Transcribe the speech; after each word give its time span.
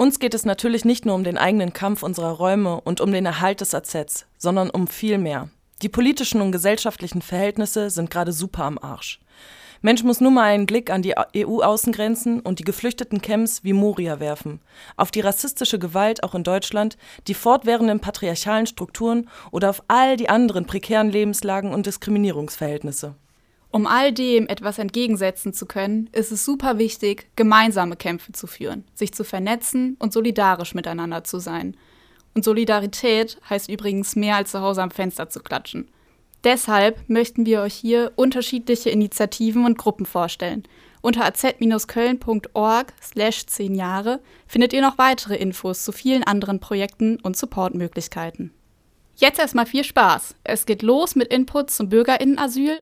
Uns 0.00 0.20
geht 0.20 0.32
es 0.32 0.44
natürlich 0.44 0.84
nicht 0.84 1.06
nur 1.06 1.16
um 1.16 1.24
den 1.24 1.36
eigenen 1.36 1.72
Kampf 1.72 2.04
unserer 2.04 2.30
Räume 2.30 2.80
und 2.80 3.00
um 3.00 3.10
den 3.10 3.26
Erhalt 3.26 3.60
des 3.60 3.74
AZs, 3.74 4.26
sondern 4.38 4.70
um 4.70 4.86
viel 4.86 5.18
mehr. 5.18 5.48
Die 5.82 5.88
politischen 5.88 6.40
und 6.40 6.52
gesellschaftlichen 6.52 7.20
Verhältnisse 7.20 7.90
sind 7.90 8.08
gerade 8.08 8.30
super 8.30 8.62
am 8.62 8.78
Arsch. 8.78 9.18
Mensch 9.82 10.04
muss 10.04 10.20
nur 10.20 10.30
mal 10.30 10.44
einen 10.44 10.66
Blick 10.66 10.88
an 10.90 11.02
die 11.02 11.14
EU-Außengrenzen 11.36 12.38
und 12.38 12.60
die 12.60 12.64
geflüchteten 12.64 13.20
Camps 13.22 13.64
wie 13.64 13.72
Moria 13.72 14.20
werfen, 14.20 14.60
auf 14.96 15.10
die 15.10 15.20
rassistische 15.20 15.80
Gewalt 15.80 16.22
auch 16.22 16.36
in 16.36 16.44
Deutschland, 16.44 16.96
die 17.26 17.34
fortwährenden 17.34 17.98
patriarchalen 17.98 18.66
Strukturen 18.66 19.28
oder 19.50 19.68
auf 19.70 19.82
all 19.88 20.16
die 20.16 20.28
anderen 20.28 20.66
prekären 20.66 21.10
Lebenslagen 21.10 21.74
und 21.74 21.86
Diskriminierungsverhältnisse. 21.86 23.16
Um 23.70 23.86
all 23.86 24.12
dem 24.12 24.48
etwas 24.48 24.78
entgegensetzen 24.78 25.52
zu 25.52 25.66
können, 25.66 26.08
ist 26.12 26.32
es 26.32 26.44
super 26.44 26.78
wichtig, 26.78 27.28
gemeinsame 27.36 27.96
Kämpfe 27.96 28.32
zu 28.32 28.46
führen, 28.46 28.84
sich 28.94 29.12
zu 29.12 29.24
vernetzen 29.24 29.96
und 29.98 30.12
solidarisch 30.12 30.74
miteinander 30.74 31.22
zu 31.24 31.38
sein. 31.38 31.76
Und 32.34 32.44
Solidarität 32.44 33.38
heißt 33.48 33.68
übrigens 33.68 34.16
mehr 34.16 34.36
als 34.36 34.52
zu 34.52 34.60
Hause 34.60 34.82
am 34.82 34.90
Fenster 34.90 35.28
zu 35.28 35.40
klatschen. 35.40 35.88
Deshalb 36.44 37.08
möchten 37.08 37.46
wir 37.46 37.62
euch 37.62 37.74
hier 37.74 38.12
unterschiedliche 38.16 38.90
Initiativen 38.90 39.64
und 39.64 39.76
Gruppen 39.76 40.06
vorstellen. 40.06 40.62
Unter 41.00 41.24
az-köln.org 41.24 42.92
slash 43.02 43.46
10 43.46 43.74
Jahre 43.74 44.20
findet 44.46 44.72
ihr 44.72 44.82
noch 44.82 44.98
weitere 44.98 45.36
Infos 45.36 45.84
zu 45.84 45.92
vielen 45.92 46.22
anderen 46.22 46.60
Projekten 46.60 47.18
und 47.20 47.36
Supportmöglichkeiten. 47.36 48.52
Jetzt 49.16 49.40
erstmal 49.40 49.66
viel 49.66 49.84
Spaß. 49.84 50.36
Es 50.44 50.64
geht 50.64 50.82
los 50.82 51.16
mit 51.16 51.32
Inputs 51.32 51.76
zum 51.76 51.88
Bürgerinnenasyl. 51.88 52.78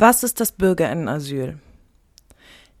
Was 0.00 0.22
ist 0.22 0.38
das 0.38 0.52
Bürgerinnenasyl? 0.52 1.58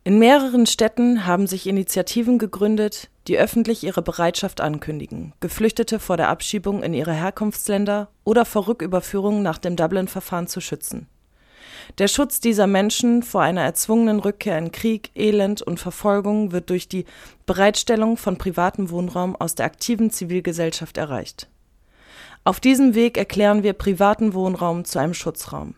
In 0.04 0.20
mehreren 0.20 0.66
Städten 0.66 1.26
haben 1.26 1.48
sich 1.48 1.66
Initiativen 1.66 2.38
gegründet, 2.38 3.10
die 3.26 3.36
öffentlich 3.36 3.82
ihre 3.82 4.02
Bereitschaft 4.02 4.60
ankündigen, 4.60 5.32
Geflüchtete 5.40 5.98
vor 5.98 6.16
der 6.16 6.28
Abschiebung 6.28 6.80
in 6.84 6.94
ihre 6.94 7.12
Herkunftsländer 7.12 8.08
oder 8.22 8.44
vor 8.44 8.68
Rücküberführung 8.68 9.42
nach 9.42 9.58
dem 9.58 9.74
Dublin-Verfahren 9.74 10.46
zu 10.46 10.60
schützen. 10.60 11.08
Der 11.98 12.06
Schutz 12.06 12.38
dieser 12.38 12.68
Menschen 12.68 13.24
vor 13.24 13.42
einer 13.42 13.62
erzwungenen 13.62 14.20
Rückkehr 14.20 14.56
in 14.56 14.70
Krieg, 14.70 15.10
Elend 15.16 15.60
und 15.60 15.80
Verfolgung 15.80 16.52
wird 16.52 16.70
durch 16.70 16.86
die 16.86 17.04
Bereitstellung 17.46 18.16
von 18.16 18.38
privatem 18.38 18.90
Wohnraum 18.90 19.34
aus 19.34 19.56
der 19.56 19.66
aktiven 19.66 20.12
Zivilgesellschaft 20.12 20.96
erreicht. 20.96 21.48
Auf 22.44 22.60
diesem 22.60 22.94
Weg 22.94 23.18
erklären 23.18 23.64
wir 23.64 23.72
privaten 23.72 24.34
Wohnraum 24.34 24.84
zu 24.84 25.00
einem 25.00 25.14
Schutzraum. 25.14 25.74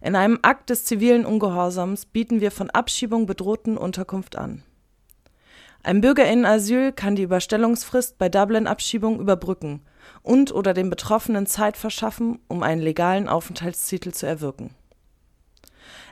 In 0.00 0.16
einem 0.16 0.38
Akt 0.42 0.70
des 0.70 0.84
zivilen 0.84 1.26
Ungehorsams 1.26 2.06
bieten 2.06 2.40
wir 2.40 2.50
von 2.50 2.70
Abschiebung 2.70 3.26
bedrohten 3.26 3.76
Unterkunft 3.76 4.36
an. 4.36 4.62
Ein 5.82 6.00
Bürgerinnenasyl 6.00 6.92
kann 6.92 7.16
die 7.16 7.22
Überstellungsfrist 7.22 8.18
bei 8.18 8.28
Dublin-Abschiebung 8.28 9.18
überbrücken 9.18 9.80
und 10.22 10.52
oder 10.52 10.74
den 10.74 10.90
Betroffenen 10.90 11.46
Zeit 11.46 11.76
verschaffen, 11.76 12.38
um 12.48 12.62
einen 12.62 12.82
legalen 12.82 13.28
Aufenthaltstitel 13.28 14.12
zu 14.12 14.26
erwirken. 14.26 14.74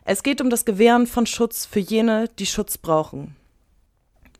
Es 0.04 0.22
geht 0.22 0.40
um 0.40 0.48
das 0.48 0.64
Gewähren 0.64 1.06
von 1.06 1.26
Schutz 1.26 1.66
für 1.66 1.80
jene, 1.80 2.28
die 2.38 2.46
Schutz 2.46 2.78
brauchen. 2.78 3.36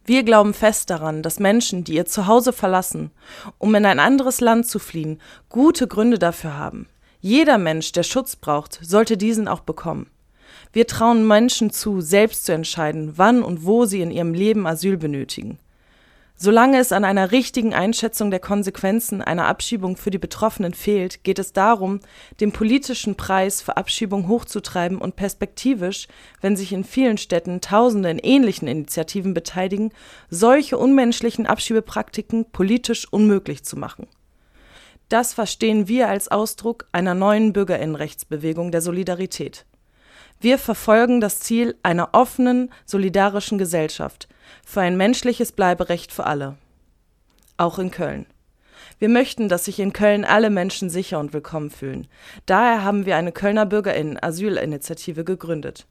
Wir 0.07 0.23
glauben 0.23 0.55
fest 0.55 0.89
daran, 0.89 1.23
dass 1.23 1.39
Menschen, 1.39 1.85
die 1.85 1.95
ihr 1.97 2.07
Zuhause 2.07 2.55
verlassen, 2.55 3.11
um 3.59 3.75
in 3.75 3.85
ein 3.85 4.01
anderes 4.01 4.41
Land 4.41 4.67
zu 4.67 4.79
fliehen, 4.79 5.21
gute 5.51 5.87
Gründe 5.87 6.19
dafür 6.19 6.57
haben. 6.57 6.87
Jeder 7.21 7.59
Mensch, 7.59 7.93
der 7.93 8.05
Schutz 8.05 8.37
braucht, 8.37 8.79
sollte 8.83 9.17
diesen 9.17 9.49
auch 9.49 9.61
bekommen. 9.61 10.09
Wir 10.73 10.87
trauen 10.87 11.27
Menschen 11.27 11.71
zu, 11.71 12.01
selbst 12.01 12.45
zu 12.45 12.53
entscheiden, 12.53 13.15
wann 13.17 13.43
und 13.43 13.65
wo 13.65 13.87
sie 13.87 14.03
in 14.03 14.11
ihrem 14.11 14.35
Leben 14.35 14.67
Asyl 14.67 14.97
benötigen. 14.97 15.59
Solange 16.41 16.79
es 16.79 16.93
an 16.93 17.05
einer 17.05 17.33
richtigen 17.33 17.75
Einschätzung 17.75 18.31
der 18.31 18.39
Konsequenzen 18.39 19.21
einer 19.21 19.47
Abschiebung 19.47 19.97
für 19.97 20.11
die 20.11 20.19
Betroffenen 20.19 20.73
fehlt, 20.73 21.25
geht 21.25 21.41
es 21.41 21.53
darum, 21.53 21.99
den 22.39 22.53
politischen 22.53 23.17
Preis 23.17 23.61
für 23.61 23.77
Abschiebung 23.77 24.29
hochzutreiben 24.29 24.99
und 24.99 25.17
perspektivisch, 25.17 26.07
wenn 26.41 26.57
sich 26.57 26.73
in 26.73 26.85
vielen 26.85 27.19
Städten 27.19 27.61
Tausende 27.61 28.11
in 28.11 28.21
ähnlichen 28.21 28.69
Initiativen 28.69 29.35
beteiligen, 29.35 29.91
solche 30.31 30.79
unmenschlichen 30.79 31.47
Abschiebepraktiken 31.47 32.45
politisch 32.53 33.13
unmöglich 33.13 33.65
zu 33.65 33.77
machen. 33.77 34.07
Das 35.09 35.33
verstehen 35.33 35.89
wir 35.89 36.09
als 36.09 36.29
Ausdruck 36.29 36.87
einer 36.93 37.15
neuen 37.15 37.53
Bürgerinnenrechtsbewegung 37.53 38.71
der 38.71 38.83
Solidarität. 38.83 39.65
Wir 40.41 40.59
verfolgen 40.59 41.21
das 41.21 41.41
Ziel 41.41 41.77
einer 41.83 42.11
offenen, 42.13 42.71
solidarischen 42.85 43.59
Gesellschaft 43.59 44.29
für 44.65 44.83
ein 44.83 44.97
menschliches 44.97 45.53
Bleiberecht 45.53 46.13
für 46.13 46.27
alle. 46.27 46.57
Auch 47.57 47.79
in 47.79 47.91
Köln. 47.91 48.27
Wir 48.99 49.09
möchten, 49.09 49.49
dass 49.49 49.65
sich 49.65 49.81
in 49.81 49.93
Köln 49.93 50.25
alle 50.25 50.51
Menschen 50.51 50.91
sicher 50.91 51.19
und 51.19 51.33
willkommen 51.33 51.71
fühlen. 51.71 52.07
Daher 52.47 52.85
haben 52.85 53.07
wir 53.07 53.17
eine 53.17 53.33
Kölner 53.33 53.67
Bürgerinnen-Asylinitiative 53.67 55.25
gegründet. 55.25 55.87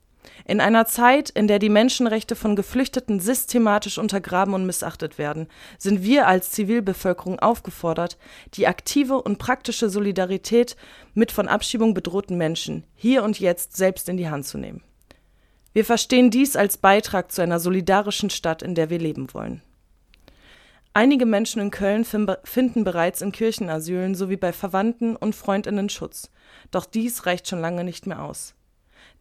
In 0.45 0.61
einer 0.61 0.85
Zeit, 0.85 1.29
in 1.29 1.47
der 1.47 1.59
die 1.59 1.69
Menschenrechte 1.69 2.35
von 2.35 2.55
Geflüchteten 2.55 3.19
systematisch 3.19 3.97
untergraben 3.97 4.53
und 4.53 4.65
missachtet 4.65 5.17
werden, 5.17 5.47
sind 5.77 6.03
wir 6.03 6.27
als 6.27 6.51
Zivilbevölkerung 6.51 7.39
aufgefordert, 7.39 8.17
die 8.53 8.67
aktive 8.67 9.21
und 9.21 9.39
praktische 9.39 9.89
Solidarität 9.89 10.75
mit 11.13 11.31
von 11.31 11.47
Abschiebung 11.47 11.93
bedrohten 11.93 12.38
Menschen 12.38 12.83
hier 12.95 13.23
und 13.23 13.39
jetzt 13.39 13.75
selbst 13.75 14.09
in 14.09 14.17
die 14.17 14.29
Hand 14.29 14.45
zu 14.45 14.57
nehmen. 14.57 14.83
Wir 15.73 15.85
verstehen 15.85 16.31
dies 16.31 16.55
als 16.55 16.77
Beitrag 16.77 17.31
zu 17.31 17.41
einer 17.41 17.59
solidarischen 17.59 18.29
Stadt, 18.29 18.63
in 18.63 18.73
der 18.73 18.89
wir 18.89 18.99
leben 18.99 19.33
wollen. 19.33 19.61
Einige 20.94 21.27
Menschen 21.27 21.61
in 21.61 21.69
Köln 21.69 22.03
finden 22.03 22.83
bereits 22.83 23.21
in 23.21 23.31
Kirchenasylen 23.31 24.15
sowie 24.15 24.38
bei 24.38 24.51
Verwandten 24.51 25.15
und 25.15 25.35
Freundinnen 25.35 25.89
Schutz. 25.89 26.31
Doch 26.71 26.85
dies 26.85 27.27
reicht 27.27 27.47
schon 27.47 27.61
lange 27.61 27.83
nicht 27.83 28.07
mehr 28.07 28.23
aus. 28.23 28.55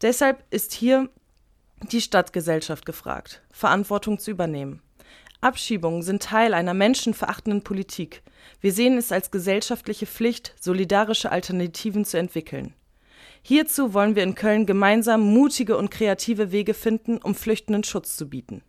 Deshalb 0.03 0.45
ist 0.51 0.73
hier 0.73 1.09
die 1.91 2.01
Stadtgesellschaft 2.01 2.87
gefragt, 2.87 3.43
Verantwortung 3.51 4.19
zu 4.19 4.31
übernehmen. 4.31 4.83
Abschiebungen 5.41 6.03
sind 6.03 6.23
Teil 6.23 6.55
einer 6.55 6.75
menschenverachtenden 6.75 7.63
Politik. 7.63 8.23
Wir 8.61 8.73
sehen 8.73 8.97
es 8.97 9.13
als 9.13 9.31
gesellschaftliche 9.31 10.07
Pflicht, 10.07 10.55
solidarische 10.61 11.31
Alternativen 11.31 12.05
zu 12.05 12.19
entwickeln. 12.19 12.75
Hierzu 13.43 13.95
wollen 13.95 14.17
wir 14.17 14.23
in 14.23 14.35
Köln 14.35 14.67
gemeinsam 14.67 15.21
mutige 15.21 15.77
und 15.77 15.91
kreative 15.91 16.51
Wege 16.53 16.75
finden, 16.75 17.19
um 17.19 17.35
Flüchtenden 17.35 17.85
Schutz 17.85 18.17
zu 18.17 18.29
bieten. 18.29 18.63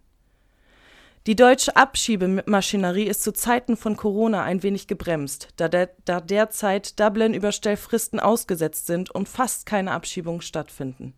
Die 1.27 1.35
deutsche 1.35 1.75
Abschiebemaschinerie 1.75 3.03
ist 3.03 3.21
zu 3.21 3.33
Zeiten 3.33 3.75
von 3.75 3.97
Corona 3.97 4.43
ein 4.43 4.63
wenig 4.63 4.87
gebremst, 4.87 5.49
da, 5.57 5.67
der, 5.67 5.89
da 6.05 6.21
derzeit 6.21 6.97
Dublin-Überstellfristen 7.01 8.21
ausgesetzt 8.21 8.87
sind 8.87 9.11
und 9.11 9.27
fast 9.27 9.65
keine 9.65 9.91
Abschiebungen 9.91 10.39
stattfinden. 10.39 11.13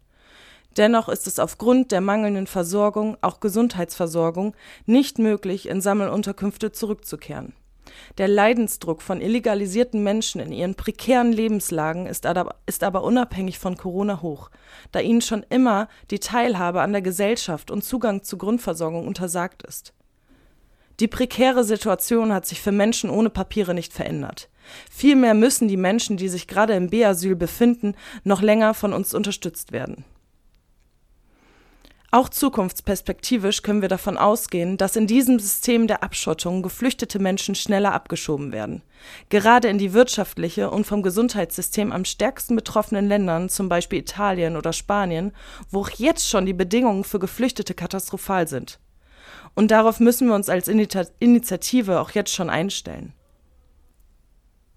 Dennoch 0.78 1.09
ist 1.09 1.28
es 1.28 1.38
aufgrund 1.38 1.92
der 1.92 2.02
mangelnden 2.02 2.48
Versorgung, 2.48 3.18
auch 3.22 3.40
Gesundheitsversorgung, 3.40 4.56
nicht 4.88 5.19
möglich, 5.19 5.69
in 5.69 5.80
Sammelunterkünfte 5.80 6.72
zurückzukehren. 6.72 7.53
Der 8.18 8.28
Leidensdruck 8.28 9.03
von 9.03 9.22
illegalisierten 9.22 10.02
Menschen 10.02 10.42
in 10.42 10.52
ihren 10.52 10.74
prekären 10.74 11.31
Lebenslagen 11.31 12.08
ist 12.08 12.25
aber 12.25 13.03
unabhängig 13.03 13.59
von 13.59 13.78
Corona 13.78 14.24
hoch, 14.24 14.50
da 14.92 15.02
ihnen 15.02 15.22
schon 15.22 15.46
immer 15.50 15.88
die 16.09 16.19
Teilhabe 16.19 16.81
an 16.81 16.94
der 16.94 17.03
Gesellschaft 17.03 17.69
und 17.69 17.84
Zugang 17.84 18.24
zu 18.24 18.40
Grundversorgung 18.40 19.06
untersagt 19.06 19.62
ist. 19.62 19.94
Die 21.00 21.08
prekäre 21.08 21.64
Situation 21.64 22.34
hat 22.34 22.46
sich 22.46 22.62
für 22.62 22.72
Menschen 22.72 23.10
ohne 23.10 23.30
Papiere 23.30 23.74
nicht 23.74 23.94
verändert. 23.94 24.50
Vielmehr 24.92 25.34
müssen 25.34 25.68
die 25.68 25.78
Menschen, 25.78 26.18
die 26.18 26.30
sich 26.30 26.48
gerade 26.48 26.74
im 26.74 26.90
B-Asyl 26.90 27.36
befinden, 27.36 27.96
noch 28.24 28.42
länger 28.42 28.74
von 28.74 28.94
uns 28.94 29.14
unterstützt 29.14 29.72
werden. 29.72 30.04
Auch 32.12 32.28
zukunftsperspektivisch 32.28 33.62
können 33.62 33.84
wir 33.84 33.88
davon 33.88 34.18
ausgehen, 34.18 34.78
dass 34.78 34.96
in 34.96 35.06
diesem 35.06 35.38
System 35.38 35.86
der 35.86 36.01
Abschottung 36.01 36.63
geflüchtete 36.63 37.19
Menschen 37.19 37.54
schneller 37.54 37.94
abgeschoben 37.94 38.52
werden. 38.52 38.81
Gerade 39.30 39.68
in 39.68 39.78
die 39.78 39.94
wirtschaftliche 39.94 40.72
und 40.72 40.88
vom 40.88 41.04
Gesundheitssystem 41.04 41.92
am 41.92 42.06
stärksten 42.06 42.56
betroffenen 42.56 43.07
Ländern, 43.07 43.48
zum 43.48 43.69
Beispiel 43.69 44.00
Italien 44.00 44.57
oder 44.57 44.74
Spanien, 44.74 45.34
wo 45.69 45.81
auch 45.81 45.92
jetzt 45.92 46.28
schon 46.28 46.48
die 46.48 46.54
Bedingungen 46.54 47.04
für 47.04 47.19
Geflüchtete 47.19 47.75
katastrophal 47.75 48.48
sind. 48.48 48.80
Und 49.59 49.71
darauf 49.71 50.00
müssen 50.00 50.29
wir 50.29 50.35
uns 50.35 50.47
als 50.47 50.69
Initiative 50.69 52.00
auch 52.00 52.11
jetzt 52.11 52.33
schon 52.33 52.50
einstellen. 52.50 53.11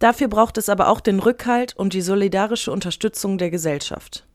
Dafür 0.01 0.27
braucht 0.27 0.59
es 0.59 0.69
aber 0.69 0.89
auch 0.89 0.99
den 0.99 1.21
Rückhalt 1.21 1.77
und 1.77 1.93
die 1.93 2.01
solidarische 2.01 2.73
Unterstützung 2.73 3.39
der 3.39 3.51
Gesellschaft. 3.51 4.27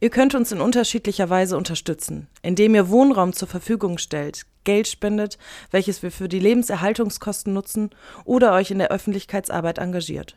Ihr 0.00 0.10
könnt 0.10 0.34
uns 0.34 0.50
in 0.50 0.60
unterschiedlicher 0.60 1.30
Weise 1.30 1.56
unterstützen, 1.56 2.26
indem 2.42 2.74
ihr 2.74 2.88
Wohnraum 2.88 3.32
zur 3.32 3.46
Verfügung 3.46 3.98
stellt, 3.98 4.42
Geld 4.64 4.88
spendet, 4.88 5.38
welches 5.70 6.02
wir 6.02 6.10
für 6.10 6.28
die 6.28 6.40
Lebenserhaltungskosten 6.40 7.52
nutzen, 7.52 7.90
oder 8.24 8.54
euch 8.54 8.72
in 8.72 8.80
der 8.80 8.90
Öffentlichkeitsarbeit 8.90 9.78
engagiert. 9.78 10.36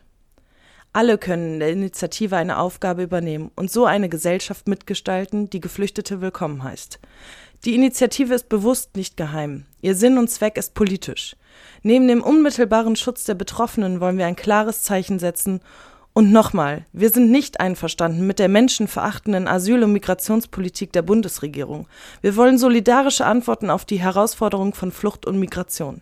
Alle 0.92 1.18
können 1.18 1.54
in 1.54 1.60
der 1.60 1.70
Initiative 1.70 2.36
eine 2.36 2.58
Aufgabe 2.58 3.02
übernehmen 3.02 3.50
und 3.56 3.70
so 3.70 3.84
eine 3.84 4.08
Gesellschaft 4.08 4.68
mitgestalten, 4.68 5.50
die 5.50 5.60
Geflüchtete 5.60 6.20
willkommen 6.20 6.62
heißt. 6.62 7.00
Die 7.66 7.74
Initiative 7.74 8.32
ist 8.32 8.48
bewusst 8.48 8.96
nicht 8.96 9.18
geheim. 9.18 9.66
Ihr 9.82 9.94
Sinn 9.94 10.16
und 10.16 10.30
Zweck 10.30 10.56
ist 10.56 10.72
politisch. 10.72 11.36
Neben 11.82 12.08
dem 12.08 12.22
unmittelbaren 12.22 12.96
Schutz 12.96 13.24
der 13.24 13.34
Betroffenen 13.34 14.00
wollen 14.00 14.16
wir 14.16 14.24
ein 14.24 14.36
klares 14.36 14.82
Zeichen 14.82 15.18
setzen. 15.18 15.60
Und 16.14 16.32
nochmal, 16.32 16.86
wir 16.94 17.10
sind 17.10 17.30
nicht 17.30 17.60
einverstanden 17.60 18.26
mit 18.26 18.38
der 18.38 18.48
menschenverachtenden 18.48 19.46
Asyl- 19.46 19.84
und 19.84 19.92
Migrationspolitik 19.92 20.90
der 20.94 21.02
Bundesregierung. 21.02 21.86
Wir 22.22 22.34
wollen 22.34 22.56
solidarische 22.56 23.26
Antworten 23.26 23.68
auf 23.68 23.84
die 23.84 24.00
Herausforderung 24.00 24.72
von 24.72 24.90
Flucht 24.90 25.26
und 25.26 25.38
Migration. 25.38 26.00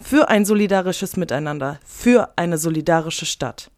Für 0.00 0.28
ein 0.28 0.46
solidarisches 0.46 1.18
Miteinander, 1.18 1.80
für 1.84 2.32
eine 2.36 2.56
solidarische 2.56 3.26
Stadt. 3.26 3.70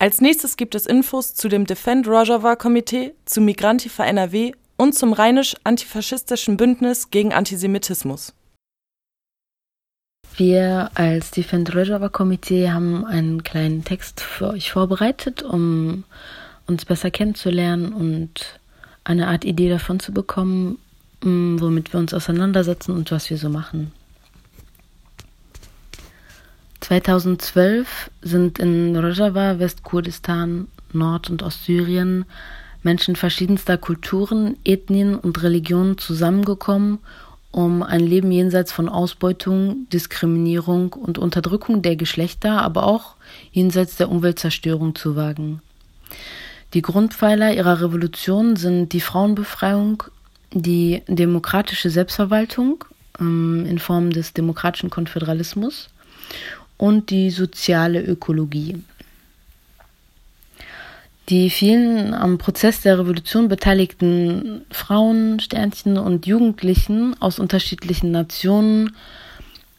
Als 0.00 0.20
nächstes 0.20 0.56
gibt 0.56 0.76
es 0.76 0.86
Infos 0.86 1.34
zu 1.34 1.48
dem 1.48 1.66
Defend 1.66 2.06
Rojava 2.06 2.54
Komitee, 2.54 3.14
zu 3.24 3.40
Migrantifa 3.40 4.04
NRW 4.04 4.52
und 4.76 4.94
zum 4.94 5.12
rheinisch-antifaschistischen 5.12 6.56
Bündnis 6.56 7.10
gegen 7.10 7.32
Antisemitismus. 7.32 8.32
Wir 10.36 10.92
als 10.94 11.32
Defend 11.32 11.74
Rojava 11.74 12.10
Komitee 12.10 12.70
haben 12.70 13.04
einen 13.04 13.42
kleinen 13.42 13.82
Text 13.82 14.20
für 14.20 14.50
euch 14.50 14.70
vorbereitet, 14.70 15.42
um 15.42 16.04
uns 16.68 16.84
besser 16.84 17.10
kennenzulernen 17.10 17.92
und 17.92 18.60
eine 19.02 19.26
Art 19.26 19.44
Idee 19.44 19.68
davon 19.68 19.98
zu 19.98 20.12
bekommen, 20.12 20.78
womit 21.22 21.92
wir 21.92 21.98
uns 21.98 22.14
auseinandersetzen 22.14 22.92
und 22.92 23.10
was 23.10 23.30
wir 23.30 23.36
so 23.36 23.48
machen. 23.48 23.90
2012 26.80 28.10
sind 28.22 28.58
in 28.58 28.96
Rojava, 28.96 29.58
Westkurdistan, 29.58 30.68
Nord- 30.92 31.30
und 31.30 31.42
Ostsyrien 31.42 32.24
Menschen 32.82 33.16
verschiedenster 33.16 33.76
Kulturen, 33.76 34.56
Ethnien 34.64 35.16
und 35.16 35.42
Religionen 35.42 35.98
zusammengekommen, 35.98 36.98
um 37.50 37.82
ein 37.82 38.00
Leben 38.00 38.30
jenseits 38.30 38.72
von 38.72 38.88
Ausbeutung, 38.88 39.88
Diskriminierung 39.92 40.92
und 40.92 41.18
Unterdrückung 41.18 41.82
der 41.82 41.96
Geschlechter, 41.96 42.62
aber 42.62 42.84
auch 42.84 43.16
jenseits 43.50 43.96
der 43.96 44.10
Umweltzerstörung 44.10 44.94
zu 44.94 45.16
wagen. 45.16 45.60
Die 46.74 46.82
Grundpfeiler 46.82 47.52
ihrer 47.52 47.80
Revolution 47.80 48.56
sind 48.56 48.92
die 48.92 49.00
Frauenbefreiung, 49.00 50.04
die 50.52 51.02
demokratische 51.08 51.90
Selbstverwaltung 51.90 52.84
ähm, 53.18 53.66
in 53.68 53.78
Form 53.78 54.10
des 54.10 54.34
demokratischen 54.34 54.90
Konföderalismus 54.90 55.88
und 56.78 57.10
die 57.10 57.30
soziale 57.30 58.02
Ökologie. 58.02 58.82
Die 61.28 61.50
vielen 61.50 62.14
am 62.14 62.38
Prozess 62.38 62.80
der 62.80 62.98
Revolution 62.98 63.48
beteiligten 63.48 64.62
Frauen, 64.70 65.40
Sternchen 65.40 65.98
und 65.98 66.26
Jugendlichen 66.26 67.20
aus 67.20 67.38
unterschiedlichen 67.38 68.10
Nationen 68.12 68.96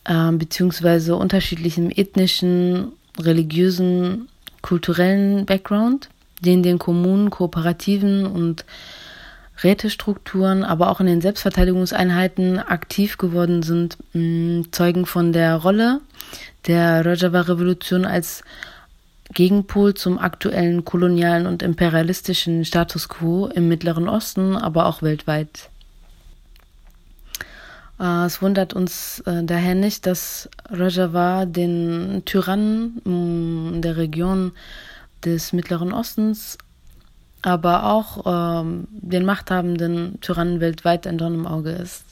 äh, 0.05 0.31
beziehungsweise 0.31 1.15
unterschiedlichem 1.15 1.89
ethnischen, 1.89 2.91
religiösen, 3.19 4.27
kulturellen 4.61 5.47
Background, 5.47 6.09
die 6.41 6.53
in 6.53 6.61
den 6.61 6.77
Kommunen, 6.77 7.31
Kooperativen 7.31 8.27
und 8.27 8.63
Rätestrukturen, 9.63 10.63
aber 10.63 10.89
auch 10.89 10.99
in 10.99 11.07
den 11.07 11.21
Selbstverteidigungseinheiten 11.21 12.59
aktiv 12.59 13.17
geworden 13.17 13.63
sind, 13.63 13.97
mh, 14.13 14.65
zeugen 14.71 15.07
von 15.07 15.33
der 15.33 15.55
Rolle 15.55 15.99
der 16.67 17.05
Rojava-Revolution 17.05 18.05
als 18.05 18.43
Gegenpol 19.33 19.93
zum 19.93 20.17
aktuellen 20.17 20.85
kolonialen 20.85 21.45
und 21.45 21.61
imperialistischen 21.61 22.65
Status 22.65 23.09
quo 23.09 23.47
im 23.47 23.67
Mittleren 23.67 24.09
Osten, 24.09 24.55
aber 24.55 24.87
auch 24.87 25.01
weltweit. 25.01 25.69
Äh, 27.99 28.25
es 28.25 28.41
wundert 28.41 28.73
uns 28.73 29.19
äh, 29.25 29.43
daher 29.43 29.75
nicht, 29.75 30.05
dass 30.05 30.49
Rojava 30.71 31.45
den 31.45 32.23
Tyrannen 32.25 33.01
mm, 33.03 33.81
der 33.81 33.97
Region 33.97 34.53
des 35.23 35.53
Mittleren 35.53 35.93
Ostens, 35.93 36.57
aber 37.41 37.85
auch 37.85 38.63
ähm, 38.63 38.87
den 38.91 39.25
machthabenden 39.25 40.19
Tyrannen 40.21 40.59
weltweit 40.59 41.05
ein 41.05 41.17
Dorn 41.17 41.35
im 41.35 41.47
Auge 41.47 41.71
ist. 41.71 42.03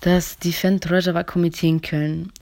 Das 0.00 0.38
Defend 0.38 0.90
Rojava 0.90 1.22
Komitee 1.22 1.68
in 1.68 1.80
Köln 1.80 2.32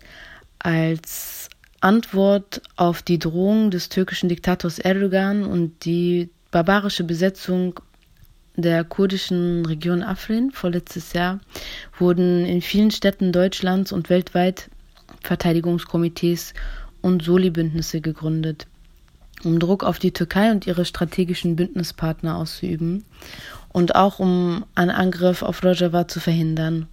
als 0.64 1.50
Antwort 1.80 2.62
auf 2.76 3.02
die 3.02 3.18
Drohung 3.18 3.70
des 3.70 3.90
türkischen 3.90 4.30
Diktators 4.30 4.78
Erdogan 4.78 5.44
und 5.44 5.84
die 5.84 6.30
barbarische 6.50 7.04
Besetzung 7.04 7.78
der 8.56 8.82
kurdischen 8.82 9.66
Region 9.66 10.02
Afrin 10.02 10.52
vorletztes 10.52 11.12
Jahr 11.12 11.40
wurden 11.98 12.46
in 12.46 12.62
vielen 12.62 12.90
Städten 12.90 13.30
Deutschlands 13.30 13.92
und 13.92 14.08
weltweit 14.08 14.70
Verteidigungskomitees 15.22 16.54
und 17.02 17.22
Soli-Bündnisse 17.22 18.00
gegründet, 18.00 18.66
um 19.44 19.58
Druck 19.58 19.84
auf 19.84 19.98
die 19.98 20.12
Türkei 20.12 20.50
und 20.50 20.66
ihre 20.66 20.86
strategischen 20.86 21.56
Bündnispartner 21.56 22.36
auszuüben 22.36 23.04
und 23.68 23.96
auch 23.96 24.18
um 24.18 24.64
einen 24.74 24.90
Angriff 24.90 25.42
auf 25.42 25.62
Rojava 25.62 26.08
zu 26.08 26.20
verhindern. 26.20 26.86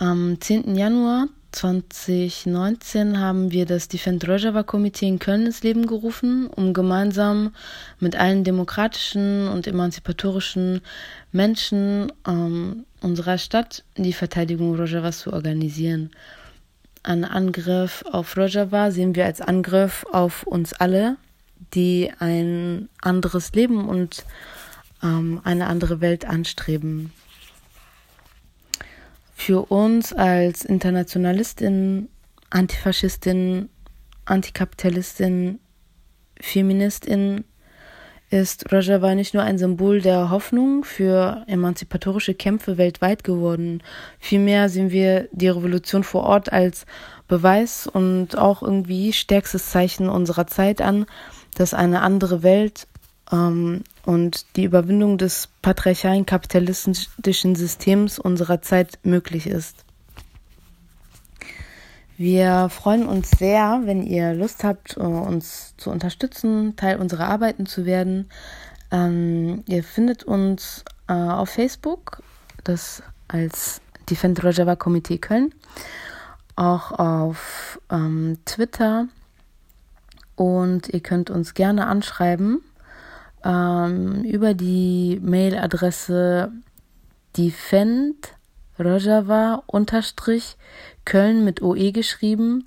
Am 0.00 0.40
10. 0.40 0.76
Januar 0.76 1.28
2019 1.52 3.18
haben 3.18 3.50
wir 3.50 3.66
das 3.66 3.86
Defend 3.86 4.26
Rojava 4.26 4.62
Komitee 4.62 5.06
in 5.06 5.18
Köln 5.18 5.44
ins 5.44 5.62
Leben 5.62 5.84
gerufen, 5.84 6.46
um 6.46 6.72
gemeinsam 6.72 7.54
mit 7.98 8.16
allen 8.16 8.42
demokratischen 8.42 9.46
und 9.48 9.66
emanzipatorischen 9.66 10.80
Menschen 11.32 12.10
ähm, 12.26 12.86
unserer 13.02 13.36
Stadt 13.36 13.84
die 13.98 14.14
Verteidigung 14.14 14.74
Rojavas 14.74 15.18
zu 15.18 15.34
organisieren. 15.34 16.12
Ein 17.02 17.26
Angriff 17.26 18.02
auf 18.10 18.38
Rojava 18.38 18.92
sehen 18.92 19.14
wir 19.14 19.26
als 19.26 19.42
Angriff 19.42 20.06
auf 20.10 20.44
uns 20.44 20.72
alle, 20.72 21.18
die 21.74 22.10
ein 22.20 22.88
anderes 23.02 23.52
Leben 23.52 23.86
und 23.86 24.24
ähm, 25.02 25.42
eine 25.44 25.66
andere 25.66 26.00
Welt 26.00 26.24
anstreben 26.24 27.12
für 29.40 29.70
uns 29.72 30.12
als 30.12 30.66
Internationalistin, 30.66 32.10
Antifaschistin, 32.50 33.70
Antikapitalistin, 34.26 35.60
Feministin 36.38 37.44
ist 38.28 38.70
Rojava 38.70 39.14
nicht 39.14 39.32
nur 39.32 39.42
ein 39.42 39.56
Symbol 39.56 40.02
der 40.02 40.30
Hoffnung 40.30 40.84
für 40.84 41.42
emanzipatorische 41.46 42.34
Kämpfe 42.34 42.76
weltweit 42.76 43.24
geworden. 43.24 43.82
Vielmehr 44.18 44.68
sehen 44.68 44.90
wir 44.90 45.28
die 45.32 45.48
Revolution 45.48 46.04
vor 46.04 46.24
Ort 46.24 46.52
als 46.52 46.84
Beweis 47.26 47.86
und 47.86 48.36
auch 48.36 48.62
irgendwie 48.62 49.14
stärkstes 49.14 49.70
Zeichen 49.70 50.10
unserer 50.10 50.48
Zeit 50.48 50.82
an, 50.82 51.06
dass 51.56 51.72
eine 51.72 52.02
andere 52.02 52.42
Welt 52.42 52.88
und 53.30 54.56
die 54.56 54.64
Überwindung 54.64 55.18
des 55.18 55.48
patriarchalen 55.62 56.26
kapitalistischen 56.26 57.54
Systems 57.54 58.18
unserer 58.18 58.60
Zeit 58.62 58.98
möglich 59.02 59.46
ist. 59.46 59.84
Wir 62.16 62.68
freuen 62.68 63.06
uns 63.06 63.30
sehr, 63.30 63.80
wenn 63.84 64.02
ihr 64.02 64.34
Lust 64.34 64.62
habt, 64.62 64.96
äh, 64.96 65.00
uns 65.00 65.74
zu 65.78 65.90
unterstützen, 65.90 66.76
Teil 66.76 66.98
unserer 66.98 67.28
Arbeiten 67.28 67.64
zu 67.64 67.86
werden. 67.86 68.28
Ähm, 68.90 69.62
ihr 69.66 69.82
findet 69.82 70.24
uns 70.24 70.84
äh, 71.08 71.14
auf 71.14 71.48
Facebook, 71.48 72.22
das 72.62 73.02
als 73.28 73.80
Defend 74.10 74.44
Rojava 74.44 74.76
Komitee 74.76 75.16
Köln, 75.16 75.54
auch 76.56 76.92
auf 76.92 77.80
ähm, 77.90 78.36
Twitter 78.44 79.06
und 80.36 80.88
ihr 80.88 81.00
könnt 81.00 81.30
uns 81.30 81.54
gerne 81.54 81.86
anschreiben 81.86 82.60
ähm, 83.44 84.24
über 84.24 84.54
die 84.54 85.20
Mailadresse 85.22 86.52
defend 87.36 88.34
Rojava 88.78 89.62
unterstrich 89.66 90.56
Köln 91.04 91.44
mit 91.44 91.62
OE 91.62 91.92
geschrieben 91.92 92.66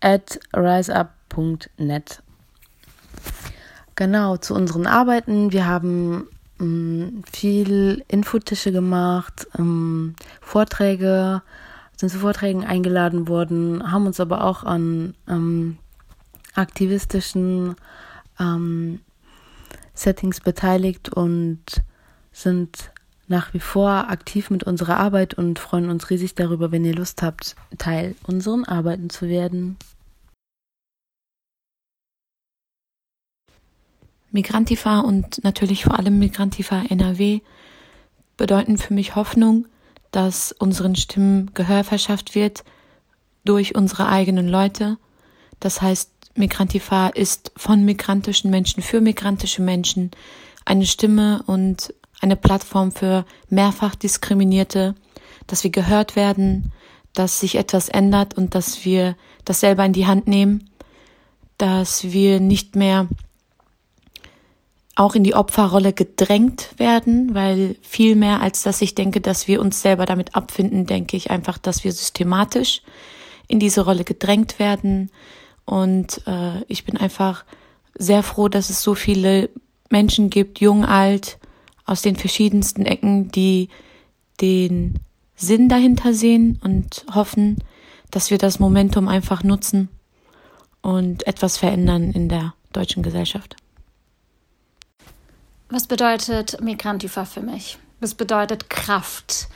at 0.00 0.40
riseup.net. 0.54 2.22
Genau, 3.94 4.36
zu 4.36 4.54
unseren 4.54 4.86
Arbeiten. 4.86 5.52
Wir 5.52 5.66
haben 5.66 6.28
ähm, 6.60 7.22
viel 7.30 8.04
Infotische 8.08 8.72
gemacht, 8.72 9.46
ähm, 9.58 10.14
Vorträge, 10.40 11.42
sind 11.96 12.10
zu 12.10 12.18
Vorträgen 12.18 12.64
eingeladen 12.64 13.26
worden, 13.26 13.90
haben 13.90 14.06
uns 14.06 14.20
aber 14.20 14.44
auch 14.44 14.62
an 14.62 15.14
ähm, 15.28 15.78
aktivistischen 16.54 17.74
ähm, 18.38 19.00
Settings 19.98 20.40
beteiligt 20.40 21.08
und 21.08 21.60
sind 22.32 22.92
nach 23.26 23.52
wie 23.52 23.60
vor 23.60 24.08
aktiv 24.08 24.48
mit 24.48 24.64
unserer 24.64 24.98
Arbeit 24.98 25.34
und 25.34 25.58
freuen 25.58 25.90
uns 25.90 26.08
riesig 26.08 26.34
darüber, 26.34 26.72
wenn 26.72 26.84
ihr 26.84 26.94
Lust 26.94 27.22
habt, 27.22 27.56
Teil 27.76 28.14
unseren 28.26 28.64
Arbeiten 28.64 29.10
zu 29.10 29.28
werden. 29.28 29.76
Migrantifa 34.30 35.00
und 35.00 35.42
natürlich 35.42 35.84
vor 35.84 35.98
allem 35.98 36.18
Migrantifa 36.18 36.82
NRW 36.88 37.40
bedeuten 38.36 38.78
für 38.78 38.94
mich 38.94 39.16
Hoffnung, 39.16 39.66
dass 40.10 40.52
unseren 40.52 40.96
Stimmen 40.96 41.52
Gehör 41.54 41.82
verschafft 41.84 42.34
wird 42.34 42.64
durch 43.44 43.74
unsere 43.74 44.08
eigenen 44.08 44.48
Leute. 44.48 44.96
Das 45.60 45.82
heißt, 45.82 46.10
Migrantifa 46.38 47.08
ist 47.08 47.52
von 47.56 47.84
migrantischen 47.84 48.50
Menschen 48.50 48.82
für 48.82 49.00
migrantische 49.00 49.62
Menschen 49.62 50.10
eine 50.64 50.86
Stimme 50.86 51.42
und 51.46 51.94
eine 52.20 52.36
Plattform 52.36 52.92
für 52.92 53.24
mehrfach 53.48 53.94
Diskriminierte, 53.94 54.94
dass 55.46 55.64
wir 55.64 55.70
gehört 55.70 56.16
werden, 56.16 56.72
dass 57.14 57.40
sich 57.40 57.56
etwas 57.56 57.88
ändert 57.88 58.36
und 58.36 58.54
dass 58.54 58.84
wir 58.84 59.16
das 59.44 59.60
selber 59.60 59.84
in 59.84 59.92
die 59.92 60.06
Hand 60.06 60.26
nehmen, 60.26 60.70
dass 61.58 62.04
wir 62.04 62.40
nicht 62.40 62.76
mehr 62.76 63.08
auch 64.94 65.14
in 65.14 65.22
die 65.22 65.34
Opferrolle 65.34 65.92
gedrängt 65.92 66.70
werden, 66.76 67.34
weil 67.34 67.76
viel 67.82 68.16
mehr 68.16 68.40
als 68.40 68.62
dass 68.62 68.82
ich 68.82 68.96
denke, 68.96 69.20
dass 69.20 69.46
wir 69.46 69.60
uns 69.60 69.80
selber 69.80 70.06
damit 70.06 70.34
abfinden, 70.34 70.86
denke 70.86 71.16
ich 71.16 71.30
einfach, 71.30 71.56
dass 71.56 71.84
wir 71.84 71.92
systematisch 71.92 72.82
in 73.46 73.60
diese 73.60 73.82
Rolle 73.82 74.02
gedrängt 74.02 74.58
werden. 74.58 75.10
Und 75.68 76.22
äh, 76.26 76.64
ich 76.66 76.86
bin 76.86 76.96
einfach 76.96 77.44
sehr 77.94 78.22
froh, 78.22 78.48
dass 78.48 78.70
es 78.70 78.80
so 78.80 78.94
viele 78.94 79.50
Menschen 79.90 80.30
gibt, 80.30 80.60
jung, 80.60 80.86
alt, 80.86 81.38
aus 81.84 82.00
den 82.00 82.16
verschiedensten 82.16 82.86
Ecken, 82.86 83.30
die 83.30 83.68
den 84.40 84.98
Sinn 85.36 85.68
dahinter 85.68 86.14
sehen 86.14 86.58
und 86.64 87.04
hoffen, 87.14 87.58
dass 88.10 88.30
wir 88.30 88.38
das 88.38 88.58
Momentum 88.58 89.08
einfach 89.08 89.42
nutzen 89.42 89.90
und 90.80 91.26
etwas 91.26 91.58
verändern 91.58 92.12
in 92.12 92.30
der 92.30 92.54
deutschen 92.72 93.02
Gesellschaft. 93.02 93.54
Was 95.68 95.86
bedeutet 95.86 96.62
Migrantifa 96.62 97.26
für 97.26 97.42
mich? 97.42 97.76
Was 98.00 98.14
bedeutet 98.14 98.70
Kraft, 98.70 99.48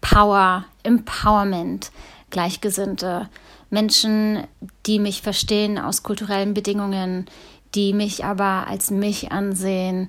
Power, 0.00 0.64
Empowerment, 0.82 1.90
Gleichgesinnte, 2.30 3.28
Menschen, 3.70 4.46
die 4.86 4.98
mich 4.98 5.22
verstehen 5.22 5.78
aus 5.78 6.02
kulturellen 6.02 6.54
Bedingungen, 6.54 7.26
die 7.74 7.92
mich 7.92 8.24
aber 8.24 8.66
als 8.66 8.90
mich 8.90 9.30
ansehen, 9.32 10.08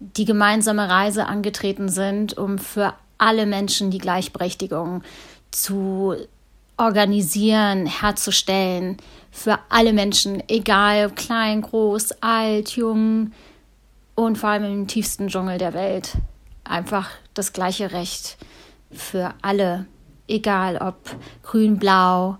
die 0.00 0.24
gemeinsame 0.24 0.88
Reise 0.88 1.26
angetreten 1.26 1.88
sind, 1.88 2.36
um 2.38 2.58
für 2.58 2.94
alle 3.18 3.46
Menschen 3.46 3.90
die 3.90 3.98
Gleichberechtigung 3.98 5.02
zu 5.50 6.16
organisieren, 6.78 7.84
herzustellen, 7.84 8.96
für 9.30 9.58
alle 9.68 9.92
Menschen, 9.92 10.42
egal 10.48 11.10
klein, 11.10 11.60
groß, 11.60 12.22
alt, 12.22 12.70
jung, 12.70 13.32
und 14.14 14.38
vor 14.38 14.50
allem 14.50 14.64
im 14.64 14.86
tiefsten 14.86 15.28
Dschungel 15.28 15.58
der 15.58 15.74
Welt. 15.74 16.16
Einfach 16.64 17.10
das 17.34 17.52
gleiche 17.52 17.92
Recht 17.92 18.38
für 18.90 19.34
alle, 19.42 19.86
egal 20.30 20.76
ob 20.76 20.96
grün, 21.42 21.78
blau, 21.78 22.38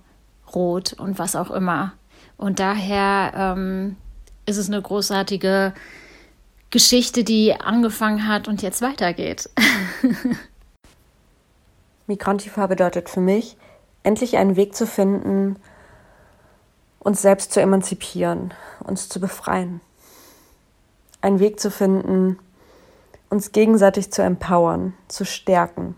rot 0.54 0.92
und 0.94 1.18
was 1.18 1.36
auch 1.36 1.50
immer. 1.50 1.92
Und 2.36 2.60
daher 2.60 3.32
ähm, 3.34 3.96
ist 4.46 4.56
es 4.56 4.68
eine 4.68 4.80
großartige 4.80 5.74
Geschichte, 6.70 7.24
die 7.24 7.54
angefangen 7.54 8.26
hat 8.26 8.48
und 8.48 8.62
jetzt 8.62 8.80
weitergeht. 8.80 9.50
Migrantifa 12.06 12.66
bedeutet 12.66 13.08
für 13.08 13.20
mich, 13.20 13.56
endlich 14.02 14.36
einen 14.36 14.56
Weg 14.56 14.74
zu 14.74 14.86
finden, 14.86 15.56
uns 16.98 17.22
selbst 17.22 17.52
zu 17.52 17.60
emanzipieren, 17.60 18.52
uns 18.84 19.08
zu 19.08 19.20
befreien 19.20 19.80
einen 21.20 21.40
Weg 21.40 21.60
zu 21.60 21.70
finden, 21.70 22.38
uns 23.28 23.52
gegenseitig 23.52 24.12
zu 24.12 24.22
empowern, 24.22 24.94
zu 25.08 25.24
stärken. 25.24 25.96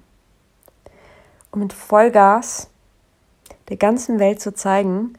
Um 1.52 1.60
mit 1.60 1.72
Vollgas 1.72 2.68
der 3.68 3.76
ganzen 3.76 4.18
Welt 4.18 4.40
zu 4.40 4.52
zeigen, 4.52 5.14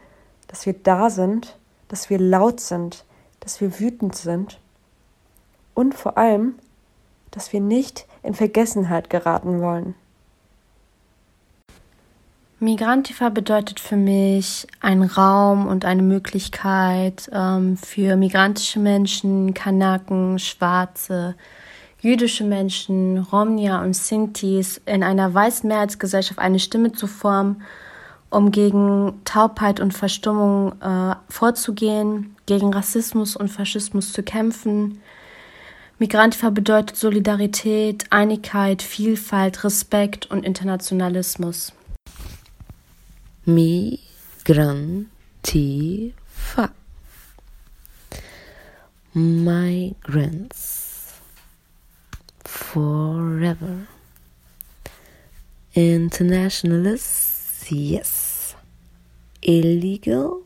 dass 0.47 0.65
wir 0.65 0.73
da 0.73 1.09
sind, 1.09 1.57
dass 1.87 2.09
wir 2.09 2.19
laut 2.19 2.59
sind, 2.59 3.05
dass 3.39 3.61
wir 3.61 3.79
wütend 3.79 4.15
sind 4.15 4.59
und 5.73 5.95
vor 5.95 6.17
allem, 6.17 6.55
dass 7.31 7.53
wir 7.53 7.61
nicht 7.61 8.05
in 8.21 8.33
Vergessenheit 8.33 9.09
geraten 9.09 9.61
wollen. 9.61 9.95
Migrantifa 12.59 13.27
bedeutet 13.29 13.79
für 13.81 13.97
mich 13.97 14.67
ein 14.79 15.03
Raum 15.03 15.67
und 15.67 15.83
eine 15.83 16.01
Möglichkeit 16.01 17.29
ähm, 17.33 17.75
für 17.75 18.15
migrantische 18.15 18.79
Menschen, 18.79 19.53
Kanaken, 19.53 20.39
Schwarze, 20.39 21.35
jüdische 22.03 22.43
Menschen, 22.43 23.17
Romnia 23.17 23.81
und 23.81 23.95
Sintis 23.95 24.79
in 24.85 25.03
einer 25.03 25.33
weißen 25.33 25.67
Mehrheitsgesellschaft 25.67 26.37
eine 26.37 26.59
Stimme 26.59 26.91
zu 26.91 27.07
formen, 27.07 27.63
um 28.29 28.51
gegen 28.51 29.21
Taubheit 29.23 29.79
und 29.79 29.93
Verstummung 29.93 30.73
äh, 30.81 31.15
vorzugehen, 31.29 32.35
gegen 32.45 32.73
Rassismus 32.73 33.37
und 33.37 33.47
Faschismus 33.47 34.11
zu 34.11 34.21
kämpfen. 34.21 34.99
Migrantifa 35.97 36.49
bedeutet 36.49 36.97
Solidarität, 36.97 38.07
Einigkeit, 38.09 38.81
Vielfalt, 38.81 39.63
Respekt 39.63 40.29
und 40.29 40.43
Internationalismus. 40.43 41.71
Migrantifa. 43.45 45.07
Migrants 49.13 50.82
forever. 52.53 53.87
Internationalists, 55.73 57.71
yes. 57.71 58.55
Illegal, 59.41 60.43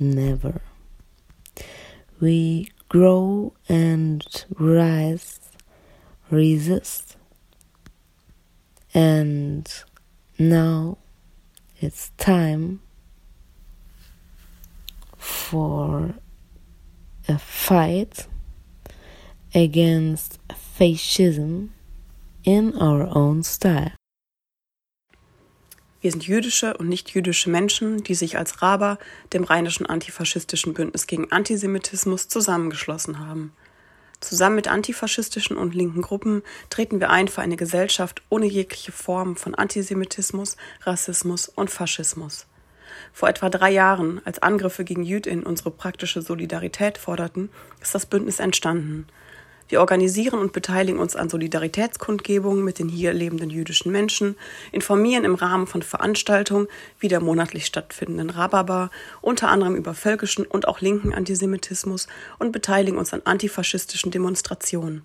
never. 0.00 0.60
We 2.20 2.72
grow 2.88 3.52
and 3.68 4.44
rise, 4.58 5.38
resist, 6.28 7.16
and 8.92 9.72
now 10.38 10.98
it's 11.80 12.10
time 12.18 12.80
for 15.16 16.14
a 17.28 17.38
fight 17.38 18.26
against 19.54 20.38
fascism 20.76 21.70
in 22.42 22.74
our 22.74 23.14
own 23.14 23.42
style. 23.42 23.92
Wir 26.00 26.10
sind 26.10 26.26
jüdische 26.26 26.76
und 26.78 26.88
nicht 26.88 27.10
jüdische 27.10 27.50
Menschen, 27.50 28.02
die 28.02 28.14
sich 28.14 28.38
als 28.38 28.62
Raber 28.62 28.98
dem 29.34 29.44
rheinischen 29.44 29.84
antifaschistischen 29.84 30.72
Bündnis 30.72 31.06
gegen 31.06 31.30
Antisemitismus 31.30 32.28
zusammengeschlossen 32.28 33.18
haben. 33.18 33.52
Zusammen 34.20 34.56
mit 34.56 34.68
antifaschistischen 34.68 35.56
und 35.56 35.74
linken 35.74 36.00
Gruppen 36.00 36.42
treten 36.70 37.00
wir 37.00 37.10
ein 37.10 37.28
für 37.28 37.42
eine 37.42 37.56
Gesellschaft 37.56 38.22
ohne 38.30 38.46
jegliche 38.46 38.92
Form 38.92 39.36
von 39.36 39.54
Antisemitismus, 39.54 40.56
Rassismus 40.82 41.48
und 41.48 41.70
Faschismus. 41.70 42.46
Vor 43.12 43.28
etwa 43.28 43.50
drei 43.50 43.70
Jahren, 43.70 44.20
als 44.24 44.40
Angriffe 44.40 44.84
gegen 44.84 45.02
Jüdinnen 45.02 45.44
unsere 45.44 45.70
praktische 45.70 46.22
Solidarität 46.22 46.98
forderten, 46.98 47.50
ist 47.80 47.94
das 47.94 48.06
Bündnis 48.06 48.40
entstanden. 48.40 49.06
Wir 49.70 49.78
organisieren 49.78 50.40
und 50.40 50.52
beteiligen 50.52 50.98
uns 50.98 51.14
an 51.14 51.30
Solidaritätskundgebungen 51.30 52.64
mit 52.64 52.80
den 52.80 52.88
hier 52.88 53.12
lebenden 53.12 53.50
jüdischen 53.50 53.92
Menschen, 53.92 54.34
informieren 54.72 55.24
im 55.24 55.36
Rahmen 55.36 55.68
von 55.68 55.82
Veranstaltungen 55.82 56.66
wie 56.98 57.06
der 57.06 57.20
monatlich 57.20 57.66
stattfindenden 57.66 58.30
Rhabarber, 58.30 58.90
unter 59.20 59.48
anderem 59.48 59.76
über 59.76 59.94
völkischen 59.94 60.44
und 60.44 60.66
auch 60.66 60.80
linken 60.80 61.14
Antisemitismus 61.14 62.08
und 62.40 62.50
beteiligen 62.50 62.98
uns 62.98 63.14
an 63.14 63.22
antifaschistischen 63.24 64.10
Demonstrationen. 64.10 65.02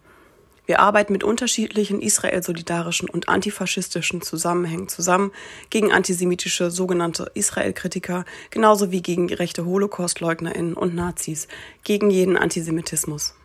Wir 0.65 0.79
arbeiten 0.79 1.13
mit 1.13 1.23
unterschiedlichen 1.23 2.01
israel-solidarischen 2.01 3.07
und 3.07 3.29
antifaschistischen 3.29 4.23
Zusammenhängen 4.23 4.87
zusammen 4.87 5.31
gegen 5.69 5.91
antisemitische 5.91 6.71
sogenannte 6.71 7.29
Israel-Kritiker, 7.35 8.25
genauso 8.49 8.89
wie 8.89 9.03
gegen 9.03 9.31
rechte 9.31 9.63
Holocaust-LeugnerInnen 9.63 10.73
und 10.73 10.95
Nazis, 10.95 11.47
gegen 11.83 12.09
jeden 12.09 12.35
Antisemitismus. 12.35 13.35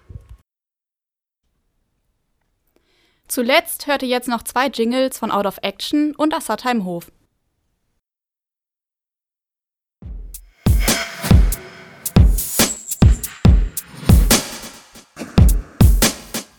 Zuletzt 3.31 3.87
hört 3.87 4.03
ihr 4.03 4.09
jetzt 4.09 4.27
noch 4.27 4.43
zwei 4.43 4.67
Jingles 4.67 5.17
von 5.17 5.31
Out 5.31 5.47
of 5.47 5.59
Action 5.63 6.17
und 6.17 6.35
Assatheim 6.35 6.85
Hof. 6.85 7.13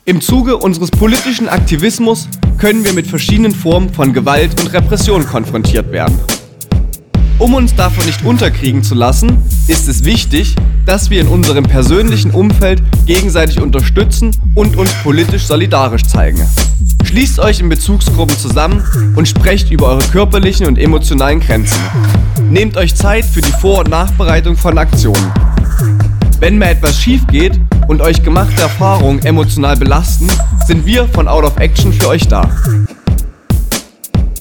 Im 0.06 0.22
Zuge 0.22 0.56
unseres 0.56 0.92
politischen 0.92 1.50
Aktivismus 1.50 2.30
können 2.58 2.86
wir 2.86 2.94
mit 2.94 3.06
verschiedenen 3.06 3.52
Formen 3.52 3.94
von 3.94 4.14
Gewalt 4.14 4.58
und 4.62 4.72
Repression 4.72 5.26
konfrontiert 5.26 5.92
werden. 5.92 6.18
Um 7.42 7.56
uns 7.56 7.74
davon 7.74 8.06
nicht 8.06 8.24
unterkriegen 8.24 8.84
zu 8.84 8.94
lassen, 8.94 9.40
ist 9.68 9.88
es 9.88 10.04
wichtig, 10.04 10.56
dass 10.86 11.10
wir 11.10 11.20
in 11.22 11.28
unserem 11.28 11.64
persönlichen 11.64 12.30
Umfeld 12.30 12.84
gegenseitig 13.08 13.60
unterstützen 13.60 14.30
und 14.54 14.78
uns 14.78 14.94
politisch 15.02 15.48
solidarisch 15.48 16.04
zeigen. 16.04 16.40
Schließt 17.04 17.40
euch 17.40 17.60
in 17.60 17.68
Bezugsgruppen 17.68 18.38
zusammen 18.38 18.84
und 19.16 19.28
sprecht 19.28 19.72
über 19.72 19.88
eure 19.88 20.04
körperlichen 20.10 20.68
und 20.68 20.78
emotionalen 20.78 21.40
Grenzen. 21.40 21.80
Nehmt 22.52 22.78
euch 22.78 22.94
Zeit 22.94 23.26
für 23.26 23.42
die 23.42 23.52
Vor- 23.54 23.80
und 23.80 23.90
Nachbereitung 23.90 24.56
von 24.56 24.78
Aktionen. 24.78 25.34
Wenn 26.40 26.60
mal 26.60 26.68
etwas 26.68 27.00
schief 27.00 27.26
geht 27.26 27.60
und 27.88 28.02
euch 28.02 28.22
gemachte 28.22 28.62
Erfahrungen 28.62 29.26
emotional 29.26 29.78
belasten, 29.78 30.28
sind 30.68 30.86
wir 30.86 31.08
von 31.08 31.28
Out 31.28 31.46
of 31.46 31.58
Action 31.58 31.92
für 31.92 32.10
euch 32.10 32.28
da. 32.28 32.48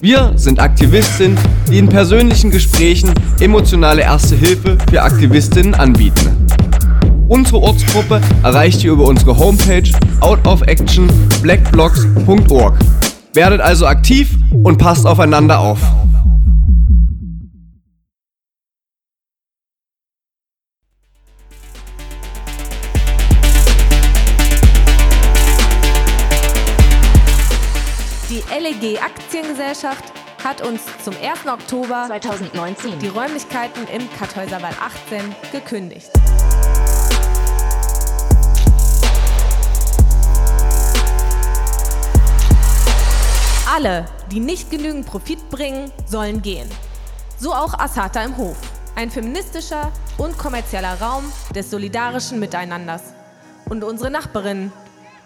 Wir 0.03 0.33
sind 0.37 0.61
Aktivistinnen, 0.61 1.39
die 1.71 1.77
in 1.77 1.87
persönlichen 1.87 2.51
Gesprächen 2.51 3.13
emotionale 3.39 4.01
Erste 4.01 4.35
Hilfe 4.35 4.79
für 4.89 5.03
Aktivistinnen 5.03 5.75
anbieten. 5.75 6.47
Unsere 7.29 7.59
Ortsgruppe 7.59 8.23
erreicht 8.43 8.83
ihr 8.83 8.93
über 8.93 9.05
unsere 9.05 9.37
Homepage 9.37 9.91
outofactionblackblocks.org. 10.21 12.79
Werdet 13.35 13.61
also 13.61 13.87
aktiv 13.87 14.35
und 14.63 14.79
passt 14.79 15.07
aufeinander 15.07 15.59
auf. 15.59 15.81
Die 28.81 28.93
LEG 28.93 29.03
Aktiengesellschaft 29.03 30.05
hat 30.43 30.63
uns 30.63 30.81
zum 31.05 31.15
1. 31.15 31.47
Oktober 31.47 32.05
2019 32.07 32.99
die 32.99 33.09
Räumlichkeiten 33.09 33.87
im 33.89 34.09
Kartäuserwald 34.19 34.75
18 34.81 35.35
gekündigt. 35.53 36.11
Alle, 43.71 44.07
die 44.31 44.41
nicht 44.41 44.71
genügend 44.71 45.05
Profit 45.05 45.51
bringen, 45.51 45.93
sollen 46.07 46.41
gehen. 46.41 46.69
So 47.39 47.53
auch 47.53 47.79
Asata 47.79 48.23
im 48.23 48.39
Hof, 48.39 48.57
ein 48.97 49.11
feministischer 49.11 49.93
und 50.17 50.39
kommerzieller 50.39 50.99
Raum 51.03 51.31
des 51.55 51.71
solidarischen 51.71 52.41
Miteinanders. 52.41 53.13
Und 53.69 53.85
unsere 53.85 54.11
Nachbarinnen, 54.11 54.73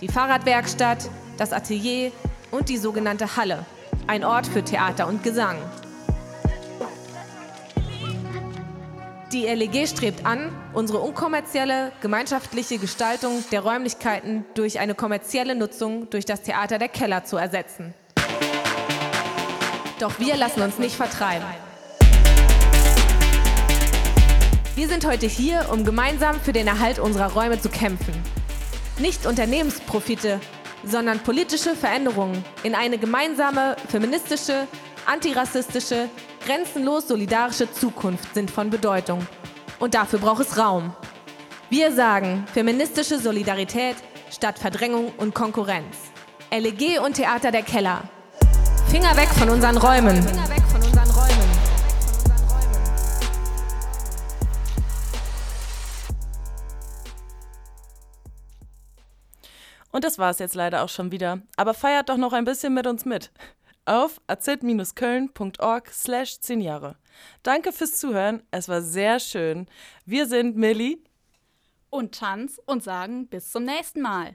die 0.01 0.09
Fahrradwerkstatt, 0.09 1.09
das 1.39 1.53
Atelier 1.53 2.11
und 2.55 2.69
die 2.69 2.77
sogenannte 2.77 3.37
Halle, 3.37 3.67
ein 4.07 4.25
Ort 4.25 4.47
für 4.47 4.63
Theater 4.63 5.09
und 5.09 5.25
Gesang. 5.25 5.57
Die 9.33 9.47
LEG 9.47 9.89
strebt 9.89 10.25
an, 10.25 10.53
unsere 10.73 11.01
unkommerzielle, 11.01 11.91
gemeinschaftliche 12.01 12.79
Gestaltung 12.79 13.43
der 13.51 13.63
Räumlichkeiten 13.63 14.45
durch 14.55 14.79
eine 14.79 14.95
kommerzielle 14.95 15.57
Nutzung 15.57 16.09
durch 16.11 16.25
das 16.25 16.43
Theater 16.43 16.79
der 16.79 16.89
Keller 16.89 17.25
zu 17.25 17.37
ersetzen. 17.37 17.93
Doch 19.99 20.21
wir 20.21 20.37
lassen 20.37 20.63
uns 20.63 20.79
nicht 20.79 20.95
vertreiben. 20.95 21.47
Wir 24.77 24.89
sind 24.89 25.05
heute 25.05 25.27
hier, 25.27 25.69
um 25.73 25.85
gemeinsam 25.85 26.41
für 26.41 26.53
den 26.53 26.69
Erhalt 26.69 27.01
unserer 27.01 27.33
Räume 27.33 27.61
zu 27.61 27.69
kämpfen. 27.69 28.15
Nicht 28.99 29.27
Unternehmensprofite, 29.27 30.41
sondern 30.87 31.21
politische 31.21 31.75
Veränderungen 31.75 32.45
in 32.63 32.75
eine 32.75 32.99
gemeinsame, 32.99 33.77
feministische, 33.89 34.67
antirassistische, 35.07 36.09
grenzenlos 36.45 37.09
solidarische 37.09 37.71
Zukunft 37.73 38.35
sind 38.35 38.51
von 38.51 38.71
Bedeutung. 38.71 39.27
Und 39.79 39.95
dafür 39.95 40.19
braucht 40.19 40.43
es 40.43 40.59
Raum. 40.59 40.95
Wir 41.71 41.93
sagen 41.93 42.45
feministische 42.53 43.19
Solidarität 43.19 43.97
statt 44.31 44.59
Verdrängung 44.59 45.13
und 45.17 45.35
Konkurrenz. 45.35 45.97
LEG 46.51 47.01
und 47.05 47.15
Theater 47.15 47.51
der 47.51 47.63
Keller. 47.63 48.03
Finger 48.91 49.17
weg 49.17 49.29
von 49.29 49.49
unseren 49.49 49.77
Räumen. 49.77 50.54
Und 59.95 60.03
das 60.03 60.19
war 60.19 60.31
es 60.31 60.41
jetzt 60.41 60.57
leider 60.57 60.83
auch 60.83 60.89
schon 60.89 61.13
wieder. 61.13 61.41
Aber 61.57 61.73
feiert 61.73 62.09
doch 62.09 62.17
noch 62.17 62.33
ein 62.33 62.45
bisschen 62.45 62.75
mit 62.75 62.85
uns 62.89 63.05
mit. 63.05 63.31
Auf 63.85 64.21
az-köln.org 64.27 65.89
slash 65.93 66.41
10 66.41 66.61
Jahre. 66.61 66.97
Danke 67.45 67.71
fürs 67.71 67.97
Zuhören. 68.01 68.43
Es 68.51 68.69
war 68.69 68.83
sehr 68.83 69.21
schön. 69.21 69.69
Wir 70.05 70.27
sind 70.27 70.57
Millie 70.57 70.99
und 71.91 72.13
Tanz 72.13 72.61
und 72.67 72.83
sagen 72.83 73.29
bis 73.29 73.53
zum 73.53 73.63
nächsten 73.63 74.01
Mal. 74.01 74.35